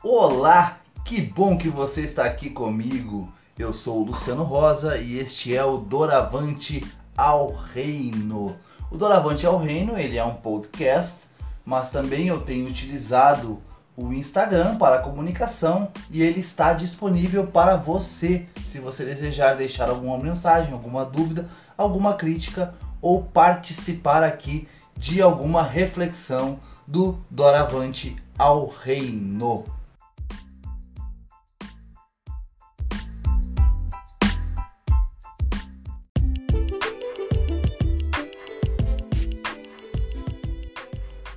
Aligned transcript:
Olá, 0.00 0.78
que 1.04 1.20
bom 1.20 1.58
que 1.58 1.68
você 1.68 2.02
está 2.02 2.24
aqui 2.24 2.50
comigo. 2.50 3.32
Eu 3.58 3.72
sou 3.72 3.98
o 3.98 4.04
Luciano 4.04 4.44
Rosa 4.44 4.96
e 4.96 5.18
este 5.18 5.56
é 5.56 5.64
o 5.64 5.76
Doravante 5.76 6.86
ao 7.16 7.52
Reino. 7.52 8.54
O 8.92 8.96
Doravante 8.96 9.44
ao 9.44 9.58
Reino, 9.58 9.98
ele 9.98 10.16
é 10.16 10.24
um 10.24 10.34
podcast, 10.34 11.22
mas 11.66 11.90
também 11.90 12.28
eu 12.28 12.40
tenho 12.40 12.68
utilizado 12.68 13.60
o 13.96 14.12
Instagram 14.12 14.76
para 14.76 15.02
comunicação 15.02 15.88
e 16.12 16.22
ele 16.22 16.38
está 16.38 16.74
disponível 16.74 17.48
para 17.48 17.74
você, 17.74 18.46
se 18.68 18.78
você 18.78 19.04
desejar 19.04 19.56
deixar 19.56 19.90
alguma 19.90 20.16
mensagem, 20.16 20.72
alguma 20.72 21.04
dúvida, 21.04 21.48
alguma 21.76 22.14
crítica 22.14 22.72
ou 23.02 23.24
participar 23.24 24.22
aqui 24.22 24.68
de 24.96 25.20
alguma 25.20 25.64
reflexão 25.64 26.60
do 26.86 27.18
Doravante 27.28 28.14
ao 28.38 28.68
Reino. 28.68 29.77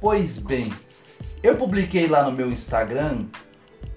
Pois 0.01 0.39
bem, 0.39 0.73
eu 1.43 1.55
publiquei 1.57 2.07
lá 2.07 2.23
no 2.23 2.31
meu 2.31 2.51
Instagram 2.51 3.25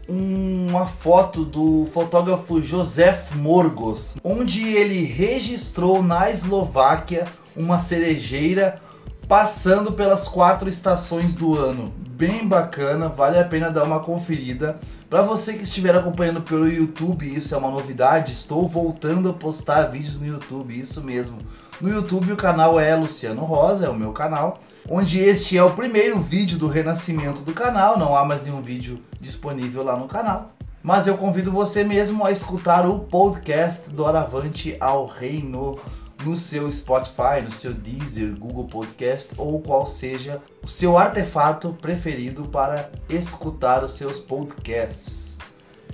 uma 0.06 0.86
foto 0.86 1.46
do 1.46 1.86
fotógrafo 1.86 2.62
Josef 2.62 3.34
Morgos, 3.34 4.18
onde 4.22 4.68
ele 4.68 5.02
registrou 5.06 6.02
na 6.02 6.30
Eslováquia 6.30 7.26
uma 7.56 7.78
cerejeira 7.78 8.82
passando 9.26 9.92
pelas 9.92 10.28
quatro 10.28 10.68
estações 10.68 11.34
do 11.34 11.56
ano. 11.56 11.90
Bem 12.10 12.46
bacana, 12.46 13.08
vale 13.08 13.38
a 13.38 13.44
pena 13.44 13.70
dar 13.70 13.84
uma 13.84 14.00
conferida. 14.00 14.78
Para 15.14 15.22
você 15.22 15.52
que 15.52 15.62
estiver 15.62 15.94
acompanhando 15.94 16.40
pelo 16.42 16.68
YouTube, 16.68 17.24
isso 17.24 17.54
é 17.54 17.56
uma 17.56 17.70
novidade. 17.70 18.32
Estou 18.32 18.66
voltando 18.66 19.30
a 19.30 19.32
postar 19.32 19.82
vídeos 19.82 20.18
no 20.18 20.26
YouTube, 20.26 20.76
isso 20.76 21.04
mesmo. 21.04 21.38
No 21.80 21.88
YouTube 21.88 22.32
o 22.32 22.36
canal 22.36 22.80
é 22.80 22.96
Luciano 22.96 23.44
Rosa, 23.44 23.86
é 23.86 23.88
o 23.88 23.94
meu 23.94 24.10
canal, 24.10 24.58
onde 24.90 25.20
este 25.20 25.56
é 25.56 25.62
o 25.62 25.70
primeiro 25.70 26.18
vídeo 26.18 26.58
do 26.58 26.66
renascimento 26.66 27.42
do 27.42 27.52
canal. 27.52 27.96
Não 27.96 28.16
há 28.16 28.24
mais 28.24 28.42
nenhum 28.42 28.60
vídeo 28.60 29.00
disponível 29.20 29.84
lá 29.84 29.96
no 29.96 30.08
canal. 30.08 30.50
Mas 30.82 31.06
eu 31.06 31.16
convido 31.16 31.52
você 31.52 31.84
mesmo 31.84 32.26
a 32.26 32.32
escutar 32.32 32.84
o 32.84 32.98
podcast 32.98 33.90
do 33.90 34.04
Aravante 34.04 34.76
ao 34.80 35.06
Reino 35.06 35.78
no 36.24 36.36
seu 36.36 36.70
Spotify, 36.72 37.42
no 37.42 37.52
seu 37.52 37.74
Deezer, 37.74 38.34
Google 38.36 38.66
Podcast 38.66 39.34
ou 39.36 39.60
qual 39.60 39.86
seja 39.86 40.40
o 40.62 40.68
seu 40.68 40.96
artefato 40.96 41.76
preferido 41.80 42.44
para 42.44 42.90
escutar 43.08 43.84
os 43.84 43.92
seus 43.92 44.18
podcasts. 44.18 45.36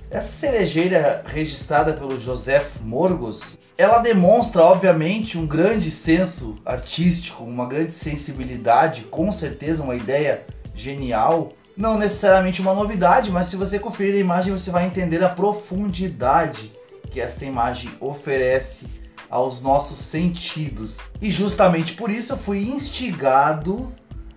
Essa 0.09 0.33
cerejeira 0.33 1.23
registrada 1.25 1.93
pelo 1.93 2.19
Joseph 2.19 2.77
Morgos, 2.81 3.57
ela 3.77 3.99
demonstra 3.99 4.61
obviamente 4.61 5.37
um 5.37 5.47
grande 5.47 5.89
senso 5.89 6.57
artístico, 6.65 7.43
uma 7.43 7.65
grande 7.65 7.93
sensibilidade, 7.93 9.03
com 9.03 9.31
certeza 9.31 9.83
uma 9.83 9.95
ideia 9.95 10.45
genial. 10.75 11.53
Não 11.75 11.97
necessariamente 11.97 12.61
uma 12.61 12.73
novidade, 12.73 13.31
mas 13.31 13.47
se 13.47 13.55
você 13.55 13.79
conferir 13.79 14.15
a 14.15 14.19
imagem 14.19 14.53
você 14.53 14.69
vai 14.69 14.85
entender 14.85 15.23
a 15.23 15.29
profundidade 15.29 16.73
que 17.09 17.19
esta 17.19 17.45
imagem 17.45 17.89
oferece 17.99 19.00
aos 19.31 19.61
nossos 19.61 19.97
sentidos. 19.97 20.99
E 21.21 21.31
justamente 21.31 21.93
por 21.93 22.11
isso 22.11 22.33
eu 22.33 22.37
fui 22.37 22.67
instigado 22.67 23.91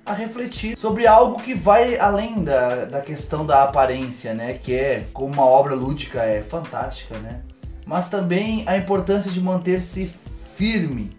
a 0.06 0.12
refletir 0.12 0.76
sobre 0.76 1.06
algo 1.06 1.42
que 1.42 1.54
vai 1.54 1.98
além 1.98 2.44
da, 2.44 2.84
da 2.84 3.00
questão 3.00 3.44
da 3.44 3.64
aparência, 3.64 4.32
né? 4.32 4.54
Que 4.54 4.74
é 4.74 5.06
como 5.12 5.32
uma 5.32 5.44
obra 5.44 5.74
lúdica 5.74 6.22
é 6.22 6.42
fantástica, 6.42 7.18
né? 7.18 7.40
Mas 7.84 8.08
também 8.08 8.62
a 8.66 8.76
importância 8.76 9.30
de 9.30 9.40
manter-se 9.40 10.10
firme 10.56 11.10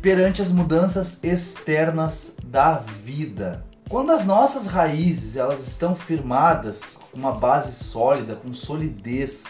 perante 0.00 0.40
as 0.40 0.50
mudanças 0.50 1.22
externas 1.22 2.34
da 2.44 2.78
vida. 2.78 3.64
Quando 3.88 4.12
as 4.12 4.24
nossas 4.24 4.66
raízes 4.66 5.36
elas 5.36 5.66
estão 5.66 5.94
firmadas, 5.94 6.98
com 7.10 7.18
uma 7.18 7.32
base 7.32 7.72
sólida, 7.72 8.36
com 8.36 8.52
solidez, 8.52 9.44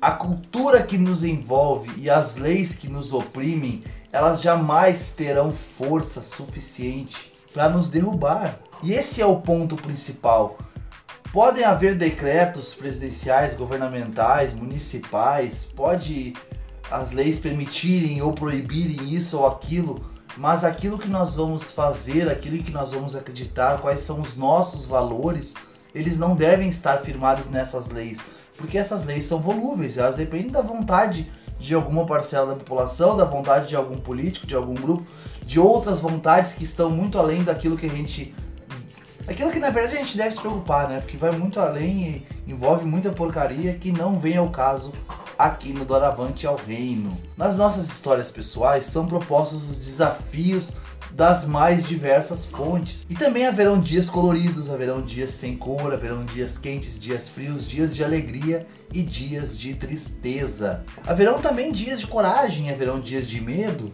a 0.00 0.12
cultura 0.12 0.82
que 0.82 0.96
nos 0.96 1.24
envolve 1.24 1.90
e 1.96 2.08
as 2.08 2.36
leis 2.36 2.74
que 2.74 2.88
nos 2.88 3.12
oprimem, 3.12 3.80
elas 4.12 4.40
jamais 4.40 5.12
terão 5.12 5.52
força 5.52 6.22
suficiente 6.22 7.32
para 7.52 7.68
nos 7.68 7.90
derrubar. 7.90 8.58
E 8.82 8.92
esse 8.92 9.20
é 9.20 9.26
o 9.26 9.40
ponto 9.40 9.76
principal. 9.76 10.58
Podem 11.32 11.64
haver 11.64 11.96
decretos 11.96 12.74
presidenciais, 12.74 13.56
governamentais, 13.56 14.54
municipais, 14.54 15.66
pode 15.66 16.32
as 16.90 17.10
leis 17.10 17.38
permitirem 17.38 18.22
ou 18.22 18.32
proibirem 18.32 19.12
isso 19.12 19.38
ou 19.38 19.46
aquilo, 19.46 20.02
mas 20.36 20.64
aquilo 20.64 20.98
que 20.98 21.08
nós 21.08 21.34
vamos 21.34 21.72
fazer, 21.72 22.30
aquilo 22.30 22.62
que 22.62 22.70
nós 22.70 22.92
vamos 22.92 23.14
acreditar, 23.14 23.78
quais 23.78 24.00
são 24.00 24.20
os 24.20 24.36
nossos 24.36 24.86
valores, 24.86 25.54
eles 25.94 26.16
não 26.16 26.34
devem 26.34 26.68
estar 26.68 26.98
firmados 26.98 27.50
nessas 27.50 27.88
leis 27.88 28.20
porque 28.58 28.76
essas 28.76 29.04
leis 29.04 29.24
são 29.24 29.40
volúveis, 29.40 29.96
elas 29.96 30.16
dependem 30.16 30.50
da 30.50 30.60
vontade 30.60 31.30
de 31.58 31.74
alguma 31.74 32.04
parcela 32.04 32.48
da 32.48 32.56
população, 32.56 33.16
da 33.16 33.24
vontade 33.24 33.68
de 33.68 33.76
algum 33.76 33.96
político, 33.96 34.46
de 34.46 34.54
algum 34.54 34.74
grupo, 34.74 35.06
de 35.46 35.58
outras 35.58 36.00
vontades 36.00 36.54
que 36.54 36.64
estão 36.64 36.90
muito 36.90 37.18
além 37.18 37.42
daquilo 37.42 37.76
que 37.76 37.86
a 37.86 37.88
gente. 37.88 38.34
Aquilo 39.26 39.50
que 39.50 39.58
na 39.58 39.70
verdade 39.70 39.96
a 39.96 40.00
gente 40.00 40.16
deve 40.16 40.32
se 40.32 40.40
preocupar, 40.40 40.88
né? 40.88 41.00
Porque 41.00 41.16
vai 41.16 41.30
muito 41.30 41.60
além 41.60 42.26
e 42.46 42.52
envolve 42.52 42.84
muita 42.84 43.10
porcaria 43.10 43.74
que 43.74 43.92
não 43.92 44.18
vem 44.18 44.36
ao 44.36 44.48
caso 44.50 44.92
aqui 45.38 45.72
no 45.72 45.84
Doravante 45.84 46.46
ao 46.46 46.56
Reino. 46.56 47.16
Nas 47.36 47.56
nossas 47.56 47.86
histórias 47.86 48.30
pessoais 48.30 48.86
são 48.86 49.06
propostos 49.06 49.70
os 49.70 49.78
desafios 49.78 50.76
das 51.12 51.46
mais 51.46 51.84
diversas 51.84 52.44
fontes. 52.44 53.06
E 53.08 53.14
também 53.14 53.46
haverão 53.46 53.80
dias 53.80 54.08
coloridos, 54.08 54.70
haverão 54.70 55.02
dias 55.02 55.30
sem 55.32 55.56
cor, 55.56 55.92
haverão 55.92 56.24
dias 56.24 56.58
quentes, 56.58 57.00
dias 57.00 57.28
frios, 57.28 57.66
dias 57.66 57.94
de 57.94 58.04
alegria 58.04 58.66
e 58.92 59.02
dias 59.02 59.58
de 59.58 59.74
tristeza. 59.74 60.84
Haverão 61.06 61.40
também 61.40 61.72
dias 61.72 62.00
de 62.00 62.06
coragem, 62.06 62.70
haverão 62.70 63.00
dias 63.00 63.28
de 63.28 63.40
medo. 63.40 63.92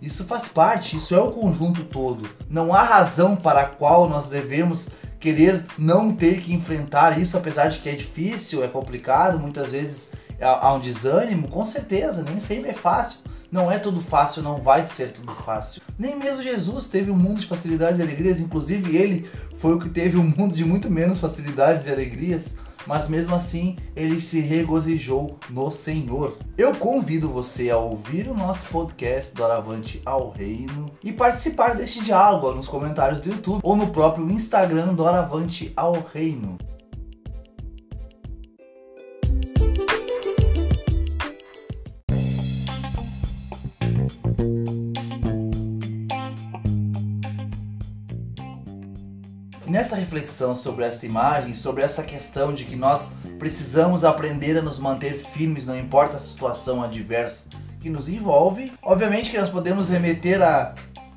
Isso 0.00 0.24
faz 0.24 0.48
parte, 0.48 0.96
isso 0.96 1.14
é 1.14 1.20
o 1.20 1.30
conjunto 1.30 1.84
todo. 1.84 2.28
Não 2.50 2.74
há 2.74 2.82
razão 2.82 3.36
para 3.36 3.60
a 3.60 3.66
qual 3.66 4.08
nós 4.08 4.28
devemos 4.28 4.90
querer 5.20 5.64
não 5.78 6.12
ter 6.12 6.40
que 6.40 6.52
enfrentar 6.52 7.16
isso, 7.16 7.36
apesar 7.36 7.68
de 7.68 7.78
que 7.78 7.88
é 7.88 7.94
difícil, 7.94 8.64
é 8.64 8.66
complicado, 8.66 9.38
muitas 9.38 9.70
vezes 9.70 10.10
há 10.40 10.74
um 10.74 10.80
desânimo, 10.80 11.46
com 11.46 11.64
certeza, 11.64 12.24
nem 12.24 12.40
sempre 12.40 12.70
é 12.70 12.74
fácil. 12.74 13.20
Não 13.52 13.70
é 13.70 13.78
tudo 13.78 14.00
fácil, 14.00 14.42
não 14.42 14.62
vai 14.62 14.82
ser 14.86 15.12
tudo 15.12 15.30
fácil. 15.30 15.82
Nem 15.98 16.16
mesmo 16.16 16.42
Jesus 16.42 16.86
teve 16.86 17.10
um 17.10 17.16
mundo 17.16 17.38
de 17.38 17.46
facilidades 17.46 17.98
e 17.98 18.02
alegrias, 18.02 18.40
inclusive 18.40 18.96
ele 18.96 19.28
foi 19.58 19.74
o 19.74 19.78
que 19.78 19.90
teve 19.90 20.16
um 20.16 20.24
mundo 20.24 20.54
de 20.54 20.64
muito 20.64 20.88
menos 20.88 21.20
facilidades 21.20 21.86
e 21.86 21.90
alegrias, 21.90 22.56
mas 22.86 23.10
mesmo 23.10 23.34
assim 23.34 23.76
ele 23.94 24.22
se 24.22 24.40
regozijou 24.40 25.38
no 25.50 25.70
Senhor. 25.70 26.38
Eu 26.56 26.74
convido 26.74 27.28
você 27.28 27.68
a 27.68 27.76
ouvir 27.76 28.26
o 28.26 28.34
nosso 28.34 28.70
podcast 28.70 29.34
do 29.34 29.44
Aravante 29.44 30.00
ao 30.06 30.30
Reino 30.30 30.86
e 31.04 31.12
participar 31.12 31.76
deste 31.76 32.02
diálogo 32.02 32.54
nos 32.54 32.68
comentários 32.68 33.20
do 33.20 33.28
YouTube 33.28 33.60
ou 33.62 33.76
no 33.76 33.88
próprio 33.88 34.30
Instagram 34.30 34.94
do 34.94 35.06
Aravante 35.06 35.74
ao 35.76 36.00
Reino. 36.00 36.56
Nessa 49.72 49.96
reflexão 49.96 50.54
sobre 50.54 50.84
esta 50.84 51.06
imagem, 51.06 51.56
sobre 51.56 51.82
essa 51.82 52.02
questão 52.02 52.52
de 52.52 52.66
que 52.66 52.76
nós 52.76 53.12
precisamos 53.38 54.04
aprender 54.04 54.58
a 54.58 54.60
nos 54.60 54.78
manter 54.78 55.14
firmes, 55.14 55.66
não 55.66 55.78
importa 55.78 56.16
a 56.16 56.20
situação 56.20 56.82
adversa 56.82 57.46
que 57.80 57.88
nos 57.88 58.06
envolve, 58.06 58.70
obviamente 58.82 59.30
que 59.30 59.38
nós 59.38 59.48
podemos 59.48 59.88
remeter 59.88 60.42
a 60.42 60.74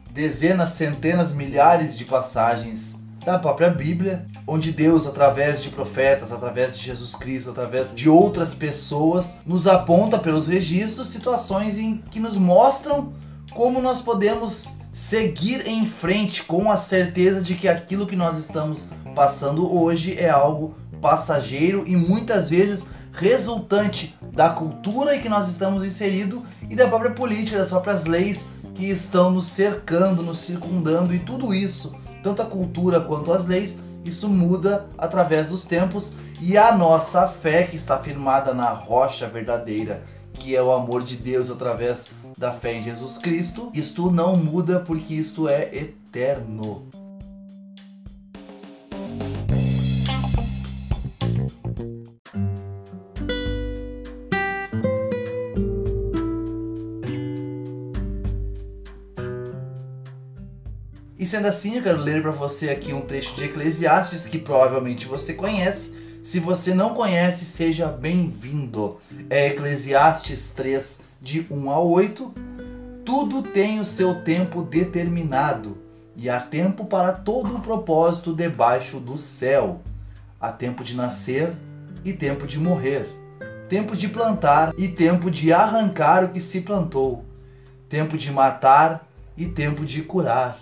dezenas, 0.09 0.69
centenas, 0.69 1.33
milhares 1.33 1.97
de 1.97 2.05
passagens 2.05 2.95
da 3.25 3.37
própria 3.37 3.69
Bíblia, 3.69 4.25
onde 4.47 4.71
Deus, 4.71 5.05
através 5.05 5.61
de 5.61 5.69
profetas, 5.69 6.31
através 6.31 6.77
de 6.77 6.83
Jesus 6.85 7.13
Cristo, 7.13 7.51
através 7.51 7.93
de 7.93 8.07
outras 8.07 8.55
pessoas, 8.55 9.39
nos 9.45 9.67
aponta 9.67 10.17
pelos 10.17 10.47
registros 10.47 11.09
situações 11.09 11.77
em 11.77 11.97
que 12.09 12.21
nos 12.21 12.37
mostram 12.37 13.11
como 13.51 13.81
nós 13.81 13.99
podemos 13.99 14.77
seguir 14.95 15.67
em 15.67 15.85
frente 15.85 16.41
com 16.41 16.71
a 16.71 16.77
certeza 16.77 17.41
de 17.41 17.53
que 17.55 17.67
aquilo 17.67 18.07
que 18.07 18.15
nós 18.15 18.39
estamos 18.39 18.91
passando 19.13 19.69
hoje 19.69 20.17
é 20.17 20.29
algo 20.29 20.73
passageiro 21.01 21.83
e 21.85 21.97
muitas 21.97 22.49
vezes 22.49 22.87
resultante 23.11 24.17
da 24.31 24.49
cultura 24.51 25.13
em 25.13 25.19
que 25.19 25.27
nós 25.27 25.49
estamos 25.49 25.83
inseridos 25.83 26.43
e 26.69 26.77
da 26.77 26.87
própria 26.87 27.11
política, 27.11 27.57
das 27.57 27.67
próprias 27.67 28.05
leis 28.05 28.51
que 28.73 28.85
estão 28.89 29.29
nos 29.29 29.47
cercando, 29.47 30.23
nos 30.23 30.37
circundando 30.37 31.13
e 31.13 31.19
tudo 31.19 31.53
isso, 31.53 31.93
tanto 32.23 32.41
a 32.41 32.45
cultura 32.45 33.01
quanto 33.01 33.33
as 33.33 33.47
leis, 33.47 33.81
Isso 34.05 34.29
muda 34.29 34.85
através 34.97 35.49
dos 35.49 35.65
tempos 35.65 36.13
e 36.39 36.57
a 36.57 36.77
nossa 36.77 37.27
fé 37.27 37.63
que 37.63 37.75
está 37.75 37.97
firmada 37.97 38.53
na 38.53 38.69
rocha 38.69 39.27
verdadeira, 39.27 40.03
que 40.35 40.55
é 40.55 40.61
o 40.61 40.71
amor 40.71 41.03
de 41.03 41.15
Deus 41.15 41.49
através 41.49 42.11
da 42.37 42.51
fé 42.51 42.73
em 42.73 42.83
Jesus 42.83 43.17
Cristo, 43.17 43.71
isto 43.73 44.11
não 44.11 44.35
muda 44.35 44.79
porque 44.79 45.13
isto 45.13 45.47
é 45.47 45.73
eterno. 45.73 46.87
E 61.17 61.27
sendo 61.27 61.47
assim, 61.47 61.77
eu 61.77 61.81
quero 61.81 61.97
ler 61.99 62.21
para 62.21 62.29
você 62.29 62.69
aqui 62.69 62.93
um 62.93 63.01
trecho 63.01 63.35
de 63.35 63.45
Eclesiastes 63.45 64.27
que 64.27 64.37
provavelmente 64.37 65.07
você 65.07 65.33
conhece. 65.33 65.94
Se 66.25 66.39
você 66.39 66.73
não 66.73 66.95
conhece, 66.95 67.45
seja 67.45 67.85
bem-vindo. 67.85 68.97
É 69.29 69.49
Eclesiastes 69.49 70.49
3, 70.55 71.03
de 71.21 71.45
1 71.51 71.69
a 71.69 71.79
8. 71.79 72.33
Tudo 73.05 73.43
tem 73.43 73.79
o 73.79 73.85
seu 73.85 74.23
tempo 74.23 74.63
determinado, 74.63 75.77
e 76.15 76.27
há 76.27 76.39
tempo 76.39 76.85
para 76.85 77.11
todo 77.11 77.55
o 77.55 77.61
propósito 77.61 78.33
debaixo 78.33 78.99
do 78.99 79.19
céu. 79.19 79.81
Há 80.41 80.51
tempo 80.51 80.83
de 80.83 80.95
nascer 80.95 81.53
e 82.03 82.11
tempo 82.11 82.47
de 82.47 82.57
morrer, 82.57 83.07
tempo 83.69 83.95
de 83.95 84.07
plantar 84.07 84.73
e 84.79 84.87
tempo 84.87 85.29
de 85.29 85.53
arrancar 85.53 86.23
o 86.23 86.29
que 86.29 86.41
se 86.41 86.61
plantou, 86.61 87.23
tempo 87.87 88.17
de 88.17 88.31
matar 88.31 89.07
e 89.37 89.45
tempo 89.45 89.85
de 89.85 90.01
curar 90.01 90.59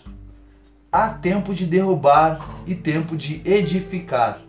Há 0.96 1.10
tempo 1.10 1.56
de 1.56 1.66
derrubar 1.66 2.62
e 2.68 2.76
tempo 2.76 3.18
de 3.18 3.42
edificar, 3.44 4.40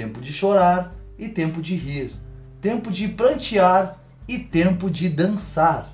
tempo 0.00 0.22
de 0.22 0.32
chorar 0.32 0.94
e 1.18 1.28
tempo 1.28 1.60
de 1.60 1.74
rir, 1.76 2.10
tempo 2.58 2.90
de 2.90 3.06
prantear 3.06 3.98
e 4.26 4.38
tempo 4.38 4.90
de 4.90 5.10
dançar, 5.10 5.90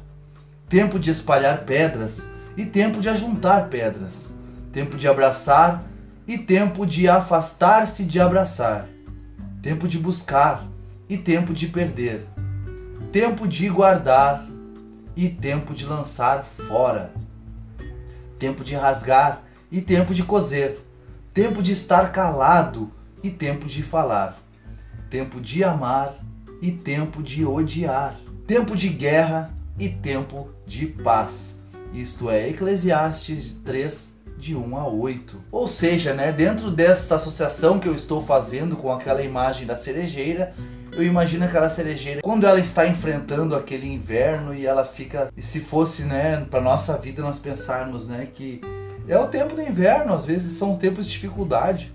tempo 0.69 0.97
de 0.97 1.11
espalhar 1.11 1.65
pedras 1.65 2.23
e 2.57 2.65
tempo 2.65 3.01
de 3.01 3.09
ajuntar 3.09 3.69
pedras, 3.69 4.33
tempo 4.73 4.97
de 4.97 5.09
abraçar 5.09 5.83
e 6.25 6.39
tempo 6.39 6.87
de 6.87 7.09
afastar-se 7.09 8.05
de 8.05 8.21
abraçar, 8.21 8.87
tempo 9.61 9.89
de 9.89 9.99
buscar 9.99 10.65
e 11.09 11.19
tempo 11.19 11.53
de 11.53 11.67
perder, 11.67 12.29
tempo 13.11 13.49
de 13.49 13.69
guardar 13.69 14.47
e 15.17 15.29
tempo 15.29 15.75
de 15.75 15.85
lançar 15.85 16.45
fora, 16.45 17.13
tempo 18.39 18.63
de 18.63 18.77
rasgar 18.77 19.43
e 19.69 19.81
tempo 19.81 20.15
de 20.15 20.23
coser, 20.23 20.79
tempo 21.35 21.61
de 21.61 21.73
estar 21.73 22.13
calado 22.13 22.93
e 23.23 23.31
tempo 23.31 23.67
de 23.67 23.83
falar, 23.83 24.39
tempo 25.11 25.41
de 25.41 25.65
amar 25.65 26.15
e 26.61 26.71
tempo 26.71 27.23
de 27.23 27.45
odiar, 27.45 28.17
tempo 28.47 28.77
de 28.77 28.89
guerra 28.89 29.51
e 29.79 29.89
tempo 29.89 30.49
de 30.67 30.87
paz. 30.87 31.61
Isto 31.93 32.31
é 32.31 32.49
Eclesiastes 32.49 33.61
3, 33.65 34.17
de 34.39 34.55
1 34.55 34.77
a 34.77 34.87
8. 34.87 35.45
Ou 35.51 35.69
seja, 35.69 36.13
né, 36.13 36.31
dentro 36.31 36.71
desta 36.71 37.17
associação 37.17 37.79
que 37.79 37.89
eu 37.89 37.95
estou 37.95 38.23
fazendo 38.23 38.77
com 38.77 38.93
aquela 38.93 39.23
imagem 39.23 39.67
da 39.67 39.77
cerejeira, 39.77 40.53
eu 40.93 41.03
imagino 41.03 41.45
aquela 41.45 41.69
cerejeira 41.69 42.21
quando 42.23 42.47
ela 42.47 42.59
está 42.59 42.87
enfrentando 42.87 43.55
aquele 43.55 43.87
inverno 43.87 44.55
e 44.55 44.67
ela 44.67 44.85
fica, 44.85 45.33
e 45.37 45.43
se 45.43 45.61
fosse, 45.61 46.05
né, 46.05 46.45
para 46.51 46.61
nossa 46.61 46.97
vida 46.97 47.23
nós 47.23 47.39
pensarmos, 47.39 48.09
né, 48.09 48.29
que 48.33 48.61
é 49.09 49.19
o 49.19 49.29
tempo 49.29 49.55
do 49.55 49.63
inverno, 49.63 50.15
às 50.15 50.27
vezes 50.27 50.59
são 50.59 50.77
tempos 50.77 51.07
de 51.07 51.13
dificuldade. 51.13 51.93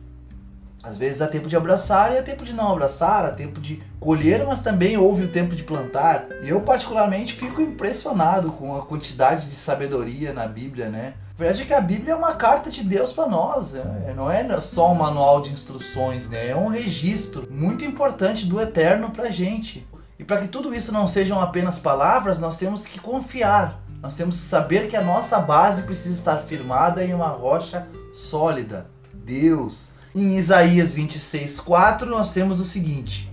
Às 0.83 0.97
vezes 0.97 1.21
há 1.21 1.27
tempo 1.27 1.47
de 1.47 1.55
abraçar 1.55 2.13
e 2.13 2.17
há 2.17 2.23
tempo 2.23 2.43
de 2.43 2.53
não 2.53 2.71
abraçar, 2.71 3.25
há 3.25 3.31
tempo 3.31 3.59
de 3.59 3.81
colher, 3.99 4.45
mas 4.45 4.61
também 4.61 4.97
houve 4.97 5.23
o 5.23 5.27
tempo 5.27 5.55
de 5.55 5.63
plantar. 5.63 6.25
Eu 6.43 6.61
particularmente 6.61 7.33
fico 7.33 7.61
impressionado 7.61 8.51
com 8.51 8.75
a 8.75 8.81
quantidade 8.81 9.47
de 9.47 9.53
sabedoria 9.53 10.33
na 10.33 10.47
Bíblia, 10.47 10.89
né? 10.89 11.13
A 11.35 11.37
verdade 11.37 11.61
é 11.61 11.65
que 11.65 11.73
a 11.73 11.81
Bíblia 11.81 12.13
é 12.13 12.15
uma 12.15 12.35
carta 12.35 12.69
de 12.69 12.83
Deus 12.83 13.13
para 13.13 13.27
nós, 13.27 13.73
né? 13.73 14.13
não 14.15 14.29
é 14.29 14.61
só 14.61 14.91
um 14.91 14.95
manual 14.95 15.41
de 15.41 15.51
instruções, 15.51 16.29
né? 16.29 16.49
É 16.49 16.55
um 16.55 16.67
registro 16.67 17.47
muito 17.49 17.85
importante 17.85 18.45
do 18.45 18.59
eterno 18.59 19.11
para 19.11 19.31
gente. 19.31 19.87
E 20.19 20.23
para 20.23 20.41
que 20.41 20.47
tudo 20.47 20.73
isso 20.73 20.91
não 20.91 21.07
sejam 21.07 21.39
apenas 21.39 21.79
palavras, 21.79 22.39
nós 22.39 22.57
temos 22.57 22.85
que 22.85 22.99
confiar 22.99 23.81
nós 24.01 24.15
temos 24.15 24.37
que 24.37 24.47
saber 24.47 24.87
que 24.87 24.97
a 24.97 25.03
nossa 25.03 25.39
base 25.39 25.83
precisa 25.83 26.15
estar 26.15 26.37
firmada 26.37 27.05
em 27.05 27.13
uma 27.13 27.27
rocha 27.27 27.87
sólida, 28.11 28.87
Deus. 29.13 29.91
Em 30.13 30.35
Isaías 30.35 30.93
26:4 30.93 32.05
nós 32.05 32.33
temos 32.33 32.59
o 32.59 32.65
seguinte: 32.65 33.31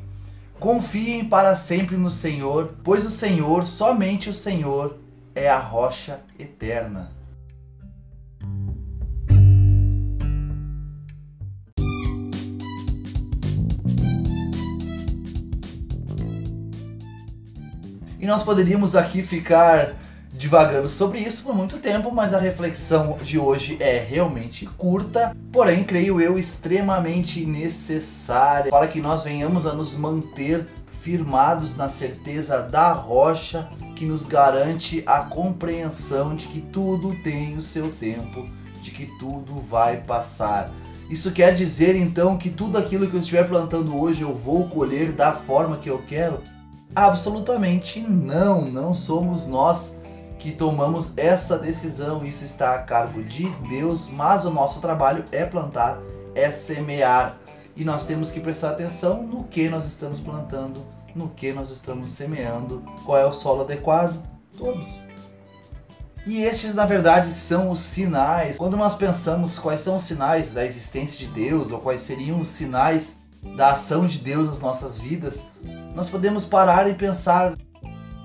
Confiem 0.60 1.25
para 1.25 1.56
sempre 1.56 1.96
no 1.96 2.10
Senhor, 2.10 2.75
pois 2.84 3.04
o 3.04 3.10
Senhor, 3.10 3.66
somente 3.66 4.30
o 4.30 4.34
Senhor, 4.34 4.96
é 5.34 5.48
a 5.48 5.58
rocha 5.58 6.20
eterna. 6.38 7.10
E 18.20 18.26
nós 18.26 18.42
poderíamos 18.42 18.96
aqui 18.96 19.22
ficar 19.22 19.94
divagando 20.38 20.88
sobre 20.88 21.19
isso 21.19 21.43
por 21.43 21.55
muito 21.55 21.79
tempo, 21.79 22.14
mas 22.14 22.32
a 22.32 22.38
reflexão 22.38 23.17
de 23.20 23.40
hoje 23.40 23.76
é 23.81 23.99
realmente 23.99 24.67
curta, 24.79 25.37
porém, 25.52 25.82
creio 25.82 26.20
eu, 26.20 26.38
extremamente 26.38 27.44
necessária 27.44 28.70
para 28.70 28.87
que 28.87 29.00
nós 29.00 29.25
venhamos 29.25 29.67
a 29.67 29.73
nos 29.73 29.96
manter 29.96 30.64
firmados 31.00 31.76
na 31.76 31.88
certeza 31.88 32.62
da 32.62 32.93
rocha 32.93 33.69
que 33.96 34.06
nos 34.06 34.26
garante 34.26 35.02
a 35.05 35.20
compreensão 35.20 36.37
de 36.37 36.46
que 36.46 36.61
tudo 36.61 37.17
tem 37.25 37.56
o 37.56 37.62
seu 37.62 37.90
tempo, 37.90 38.49
de 38.81 38.93
que 38.93 39.06
tudo 39.19 39.61
vai 39.61 39.96
passar. 39.96 40.70
Isso 41.11 41.32
quer 41.32 41.52
dizer 41.52 41.96
então 41.96 42.38
que 42.38 42.49
tudo 42.49 42.79
aquilo 42.79 43.08
que 43.08 43.14
eu 43.14 43.20
estiver 43.20 43.49
plantando 43.49 43.99
hoje 43.99 44.23
eu 44.23 44.32
vou 44.32 44.69
colher 44.69 45.11
da 45.11 45.32
forma 45.32 45.79
que 45.79 45.90
eu 45.90 45.99
quero? 46.06 46.40
Absolutamente 46.94 48.00
não, 48.00 48.64
não 48.64 48.94
somos 48.94 49.49
nós 49.49 49.98
que 50.38 50.52
tomamos 50.52 51.17
essa 51.17 51.58
decisão. 51.58 52.25
Isso 52.25 52.44
está 52.44 52.75
a 52.75 52.82
cargo 52.82 53.23
de 53.23 53.49
Deus, 53.69 54.08
mas 54.08 54.44
o 54.44 54.50
nosso 54.50 54.81
trabalho 54.81 55.25
é 55.33 55.45
plantar, 55.45 55.99
é 56.35 56.50
semear. 56.50 57.37
E 57.76 57.85
nós 57.85 58.07
temos 58.07 58.30
que 58.30 58.40
prestar 58.40 58.71
atenção 58.71 59.23
no 59.23 59.45
que 59.45 59.68
nós 59.68 59.87
estamos 59.87 60.21
plantando, 60.21 60.85
no 61.14 61.28
que 61.28 61.52
nós 61.52 61.71
estamos 61.71 62.11
semeando, 62.11 62.83
qual 63.04 63.18
é 63.18 63.26
o 63.26 63.33
solo 63.33 63.62
adequado, 63.62 64.21
todos. 64.57 64.87
E 66.26 66.42
estes, 66.42 66.75
na 66.75 66.85
verdade, 66.85 67.30
são 67.30 67.71
os 67.71 67.80
sinais. 67.80 68.59
Quando 68.59 68.76
nós 68.76 68.95
pensamos 68.95 69.59
quais 69.59 69.80
são 69.80 69.97
os 69.97 70.04
sinais 70.04 70.52
da 70.52 70.64
existência 70.64 71.26
de 71.26 71.33
Deus, 71.33 71.73
ou 71.73 71.80
quais 71.80 72.02
seriam 72.02 72.40
os 72.40 72.49
sinais 72.49 73.18
da 73.57 73.71
ação 73.71 74.07
de 74.07 74.18
Deus 74.18 74.49
nas 74.49 74.61
nossas 74.61 74.99
vidas, 74.99 75.47
nós 75.95 76.11
podemos 76.11 76.45
parar 76.45 76.88
e 76.88 76.95
pensar 76.95 77.57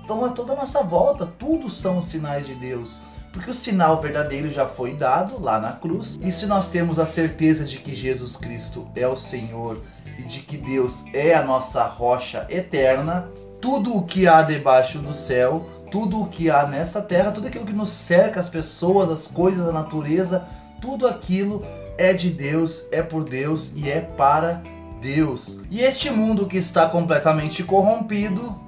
então, 0.04 0.22
a 0.22 0.28
toda 0.28 0.52
a 0.52 0.56
nossa 0.56 0.82
volta, 0.82 1.24
tudo 1.38 1.70
são 1.70 1.98
sinais 1.98 2.46
de 2.46 2.54
Deus. 2.54 3.00
Porque 3.32 3.50
o 3.50 3.54
sinal 3.54 4.02
verdadeiro 4.02 4.50
já 4.50 4.66
foi 4.66 4.92
dado 4.92 5.42
lá 5.42 5.58
na 5.58 5.72
cruz. 5.72 6.18
E 6.20 6.30
se 6.30 6.46
nós 6.46 6.68
temos 6.68 6.98
a 6.98 7.06
certeza 7.06 7.64
de 7.64 7.78
que 7.78 7.94
Jesus 7.94 8.36
Cristo 8.36 8.86
é 8.94 9.08
o 9.08 9.16
Senhor 9.16 9.82
e 10.18 10.22
de 10.24 10.40
que 10.40 10.58
Deus 10.58 11.06
é 11.14 11.34
a 11.34 11.42
nossa 11.42 11.84
rocha 11.86 12.46
eterna, 12.50 13.30
tudo 13.62 13.96
o 13.96 14.04
que 14.04 14.28
há 14.28 14.42
debaixo 14.42 14.98
do 14.98 15.14
céu, 15.14 15.66
tudo 15.90 16.20
o 16.20 16.28
que 16.28 16.50
há 16.50 16.66
nesta 16.66 17.00
terra, 17.00 17.32
tudo 17.32 17.48
aquilo 17.48 17.64
que 17.64 17.72
nos 17.72 17.90
cerca, 17.90 18.38
as 18.38 18.48
pessoas, 18.48 19.10
as 19.10 19.26
coisas, 19.26 19.66
a 19.66 19.72
natureza, 19.72 20.46
tudo 20.82 21.08
aquilo 21.08 21.64
é 21.96 22.12
de 22.12 22.28
Deus, 22.28 22.88
é 22.92 23.00
por 23.00 23.24
Deus 23.24 23.72
e 23.74 23.90
é 23.90 24.02
para 24.02 24.62
Deus. 25.00 25.62
E 25.70 25.80
este 25.80 26.10
mundo 26.10 26.46
que 26.46 26.58
está 26.58 26.88
completamente 26.88 27.62
corrompido, 27.62 28.63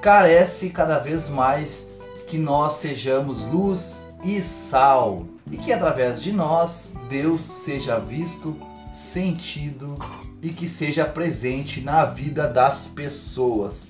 carece 0.00 0.70
cada 0.70 0.98
vez 0.98 1.28
mais 1.28 1.88
que 2.26 2.38
nós 2.38 2.74
sejamos 2.74 3.46
luz 3.46 4.00
e 4.22 4.40
sal 4.40 5.26
e 5.50 5.56
que 5.56 5.72
através 5.72 6.22
de 6.22 6.32
nós 6.32 6.94
Deus 7.08 7.40
seja 7.40 7.98
visto, 7.98 8.56
sentido 8.92 9.94
e 10.42 10.50
que 10.50 10.68
seja 10.68 11.04
presente 11.04 11.80
na 11.80 12.04
vida 12.04 12.46
das 12.46 12.86
pessoas. 12.86 13.86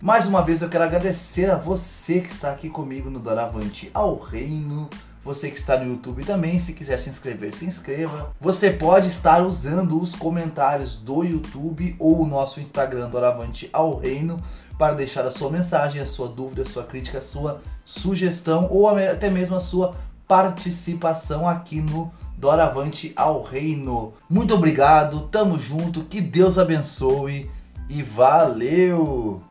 Mais 0.00 0.28
uma 0.28 0.42
vez 0.42 0.62
eu 0.62 0.68
quero 0.68 0.84
agradecer 0.84 1.50
a 1.50 1.56
você 1.56 2.20
que 2.20 2.30
está 2.30 2.52
aqui 2.52 2.70
comigo 2.70 3.10
no 3.10 3.18
Doravante 3.18 3.90
ao 3.92 4.16
Reino. 4.16 4.88
Você 5.24 5.50
que 5.50 5.58
está 5.58 5.76
no 5.76 5.90
YouTube 5.90 6.24
também, 6.24 6.60
se 6.60 6.72
quiser 6.72 7.00
se 7.00 7.10
inscrever, 7.10 7.52
se 7.52 7.64
inscreva. 7.64 8.30
Você 8.40 8.70
pode 8.70 9.08
estar 9.08 9.42
usando 9.42 10.00
os 10.00 10.14
comentários 10.14 10.94
do 10.94 11.24
YouTube 11.24 11.96
ou 11.98 12.22
o 12.22 12.26
nosso 12.26 12.60
Instagram 12.60 13.10
Doravante 13.10 13.68
ao 13.72 13.98
Reino 13.98 14.40
para 14.78 14.94
deixar 14.94 15.26
a 15.26 15.32
sua 15.32 15.50
mensagem, 15.50 16.00
a 16.00 16.06
sua 16.06 16.28
dúvida, 16.28 16.62
a 16.62 16.66
sua 16.66 16.84
crítica, 16.84 17.18
a 17.18 17.22
sua 17.22 17.60
sugestão 17.84 18.68
ou 18.70 18.88
até 18.88 19.28
mesmo 19.28 19.56
a 19.56 19.60
sua 19.60 19.96
participação 20.28 21.48
aqui 21.48 21.80
no 21.80 22.12
Doravante 22.36 23.12
ao 23.16 23.42
Reino. 23.42 24.14
Muito 24.30 24.54
obrigado, 24.54 25.22
tamo 25.22 25.58
junto, 25.58 26.04
que 26.04 26.20
Deus 26.20 26.56
abençoe 26.56 27.50
e 27.88 28.00
valeu! 28.00 29.47